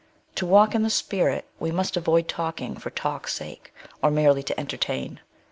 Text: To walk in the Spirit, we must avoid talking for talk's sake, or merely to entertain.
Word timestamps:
To 0.33 0.47
walk 0.47 0.73
in 0.73 0.81
the 0.81 0.89
Spirit, 0.89 1.45
we 1.59 1.69
must 1.71 1.95
avoid 1.95 2.27
talking 2.27 2.75
for 2.75 2.89
talk's 2.89 3.35
sake, 3.35 3.71
or 4.01 4.09
merely 4.09 4.41
to 4.41 4.59
entertain. 4.59 5.19